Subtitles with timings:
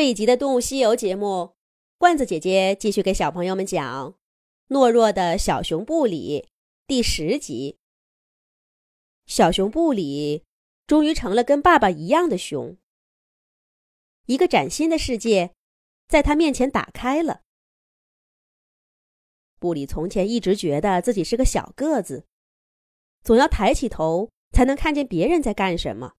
[0.00, 1.56] 这一集的《动物西游》节目，
[1.98, 4.14] 罐子姐姐继续给小朋友们讲
[4.74, 6.46] 《懦弱的小熊布里》
[6.86, 7.76] 第十集。
[9.26, 10.46] 小熊布里
[10.86, 12.78] 终于成了跟爸爸一样的熊，
[14.24, 15.54] 一个崭新的世界
[16.08, 17.42] 在他面前打开了。
[19.58, 22.24] 布里从前一直觉得自己是个小个子，
[23.22, 26.14] 总要抬起头才能看见别人在干什么。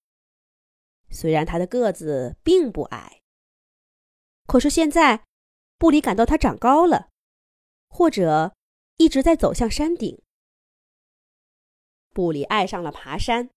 [1.10, 3.21] 虽然他的个子并不矮。
[4.52, 5.22] 可是现在，
[5.78, 7.08] 布里感到他长高了，
[7.88, 8.52] 或者
[8.98, 10.22] 一直在走向山顶。
[12.14, 13.50] 布里爱上了爬山，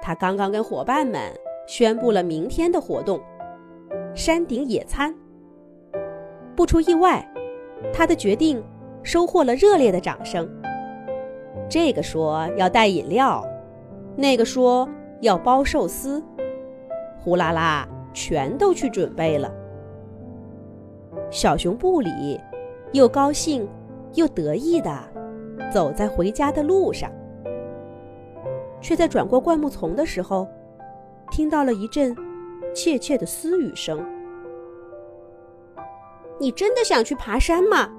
[0.00, 3.20] 他刚刚跟伙伴们宣布了明天的活动——
[4.14, 5.12] 山顶野餐。
[6.54, 7.28] 不出意外，
[7.92, 8.64] 他的决定
[9.02, 10.48] 收获了热烈的掌声。
[11.68, 13.44] 这个说要带饮料，
[14.16, 14.88] 那个说
[15.22, 16.24] 要包寿司，
[17.18, 19.52] 呼啦啦，全都去准备了。
[21.30, 22.40] 小熊布里
[22.92, 23.68] 又高兴
[24.14, 24.90] 又得意地
[25.72, 27.10] 走在回家的路上，
[28.80, 30.48] 却在转过灌木丛的时候，
[31.30, 32.16] 听到了一阵
[32.74, 34.02] 窃窃的私语声
[36.40, 37.90] ：“你真的想去爬山吗？”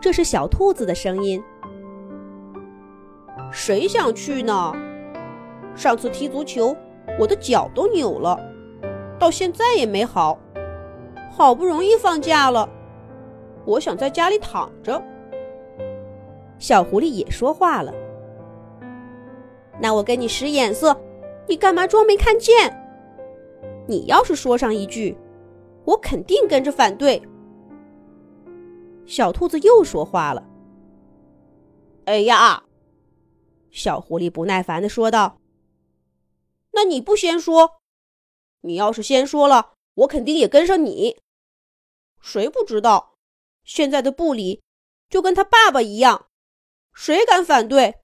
[0.00, 1.42] 这是小兔子的声音。
[3.50, 4.72] 谁想去呢？
[5.74, 6.76] 上次踢足球，
[7.18, 8.38] 我的脚都扭了，
[9.18, 10.38] 到现在也没好。
[11.30, 12.68] 好不容易放假了，
[13.64, 15.02] 我想在家里躺着。
[16.58, 17.94] 小狐狸也说话了
[19.80, 20.94] ：“那我跟你使眼色，
[21.48, 22.76] 你干嘛装没看见？
[23.86, 25.16] 你要是说上一句，
[25.84, 27.22] 我肯定跟着反对。”
[29.06, 30.44] 小兔子又说话了
[32.04, 32.62] ：“哎呀！”
[33.72, 35.38] 小狐狸不耐烦的说道
[36.72, 37.80] ：“那你不先说？
[38.60, 41.20] 你要是先说了。”我肯定也跟上你。
[42.20, 43.16] 谁不知道，
[43.64, 44.62] 现在的布里
[45.08, 46.28] 就跟他爸爸一样，
[46.94, 48.00] 谁敢反对？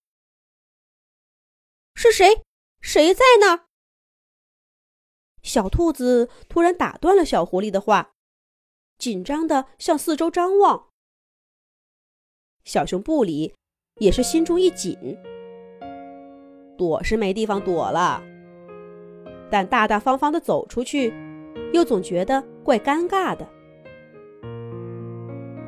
[1.94, 2.42] 是谁？
[2.80, 3.66] 谁在呢？
[5.42, 8.12] 小兔子突然打断了小狐狸的话，
[8.98, 10.90] 紧张的向四周张望。
[12.64, 13.54] 小熊布里
[14.00, 15.16] 也是心中一紧，
[16.76, 18.22] 躲是没地方躲了，
[19.50, 21.25] 但大大方方的走出去。
[21.76, 23.47] 又总觉得怪尴尬的。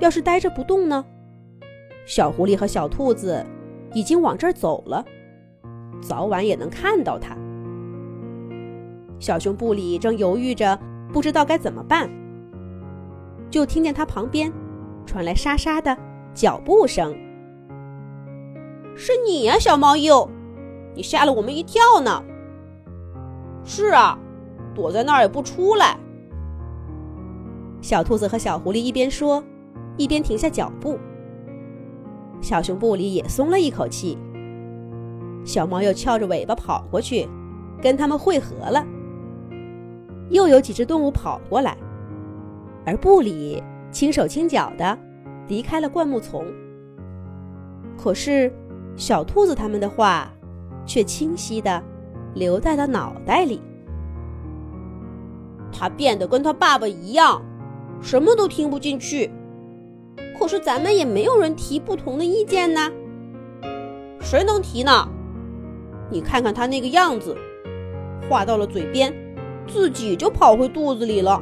[0.00, 1.04] 要是呆着不动呢？
[2.06, 3.44] 小狐狸和小兔子
[3.92, 5.04] 已经往这儿走了，
[6.00, 7.36] 早晚也能看到它。
[9.18, 10.78] 小熊布里正犹豫着，
[11.12, 12.08] 不知道该怎么办，
[13.50, 14.50] 就听见它旁边
[15.04, 15.94] 传来沙沙的
[16.32, 17.14] 脚步声。
[18.96, 20.26] 是你呀，小猫鼬，
[20.94, 22.24] 你吓了我们一跳呢。
[23.62, 24.18] 是啊。
[24.78, 25.98] 躲在那儿也不出来。
[27.80, 29.42] 小兔子和小狐狸一边说，
[29.96, 30.96] 一边停下脚步。
[32.40, 34.16] 小熊布里也松了一口气。
[35.44, 37.28] 小猫又翘着尾巴跑过去，
[37.82, 38.86] 跟他们汇合了。
[40.30, 41.76] 又有几只动物跑过来，
[42.86, 44.96] 而布里轻手轻脚的
[45.48, 46.44] 离开了灌木丛。
[47.96, 48.52] 可是，
[48.94, 50.32] 小兔子他们的话
[50.86, 51.82] 却清晰的
[52.34, 53.60] 留在了脑袋里。
[55.78, 57.40] 他变得跟他爸爸一样，
[58.00, 59.30] 什么都听不进去。
[60.36, 62.90] 可是咱们也没有人提不同的意见呢。
[64.20, 65.08] 谁能提呢？
[66.10, 67.36] 你看看他那个样子，
[68.28, 69.14] 话到了嘴边，
[69.68, 71.40] 自己就跑回肚子里了。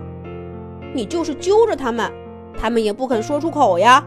[0.94, 2.12] 你就是揪着他们，
[2.58, 4.04] 他们也不肯说出口呀。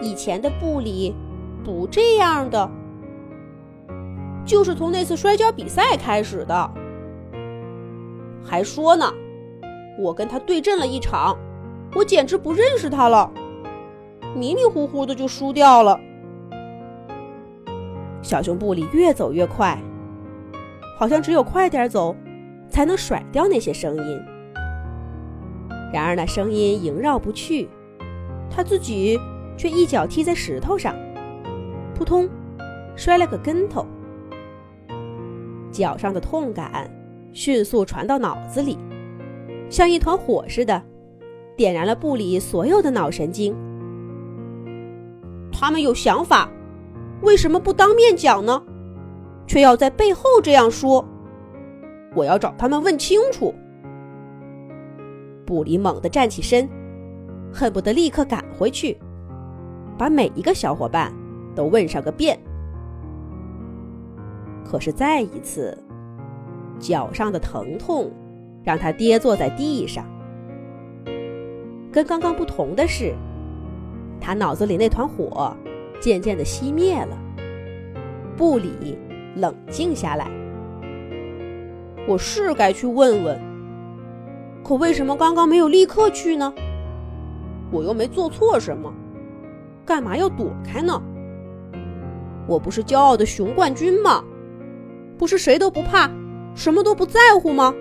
[0.00, 1.14] 以前的布里
[1.62, 2.70] 不这样的，
[4.46, 6.70] 就是从那次摔跤比赛开始的。
[8.44, 9.10] 还说呢，
[9.98, 11.36] 我跟他对阵了一场，
[11.94, 13.32] 我简直不认识他了，
[14.36, 15.98] 迷迷糊糊的就输掉了。
[18.20, 19.78] 小熊布里越走越快，
[20.98, 22.14] 好像只有快点走，
[22.68, 24.22] 才能甩掉那些声音。
[25.92, 27.68] 然而那声音萦绕不去，
[28.50, 29.18] 他自己
[29.56, 30.94] 却一脚踢在石头上，
[31.94, 32.28] 扑通，
[32.96, 33.86] 摔了个跟头，
[35.70, 36.90] 脚上的痛感。
[37.34, 38.78] 迅速传到脑子里，
[39.68, 40.80] 像一团火似的，
[41.56, 43.54] 点燃了布里所有的脑神经。
[45.52, 46.48] 他们有想法，
[47.22, 48.62] 为什么不当面讲呢？
[49.46, 51.04] 却要在背后这样说？
[52.14, 53.52] 我要找他们问清楚。
[55.44, 56.68] 布里猛地站起身，
[57.52, 58.96] 恨不得立刻赶回去，
[59.98, 61.12] 把每一个小伙伴
[61.54, 62.38] 都问上个遍。
[64.64, 65.76] 可是再一次。
[66.78, 68.10] 脚上的疼痛
[68.62, 70.04] 让他跌坐在地上。
[71.92, 73.14] 跟刚刚不同的是，
[74.20, 75.56] 他脑子里那团火
[76.00, 77.16] 渐渐的熄灭了。
[78.36, 78.98] 布里
[79.36, 80.28] 冷静下来。
[82.06, 83.40] 我是该去问问，
[84.62, 86.52] 可为什么刚刚没有立刻去呢？
[87.70, 88.92] 我又没做错什么，
[89.86, 91.00] 干嘛要躲开呢？
[92.46, 94.22] 我不是骄傲的熊冠军吗？
[95.16, 96.10] 不是谁都不怕，
[96.54, 97.74] 什么都不在乎吗？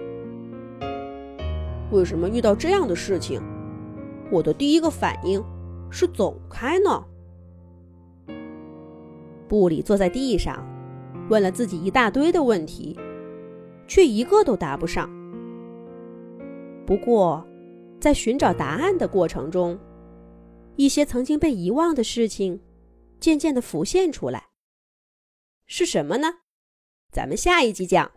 [1.91, 3.41] 为什么遇到这样的事情，
[4.31, 5.43] 我的第一个反应
[5.91, 7.05] 是走开呢？
[9.47, 10.65] 布里坐在地上，
[11.29, 12.97] 问了自己一大堆的问题，
[13.87, 15.07] 却一个都答不上。
[16.87, 17.45] 不过，
[17.99, 19.77] 在寻找答案的过程中，
[20.75, 22.59] 一些曾经被遗忘的事情
[23.19, 24.47] 渐渐的浮现出来。
[25.67, 26.39] 是什么呢？
[27.11, 28.13] 咱们下一集讲。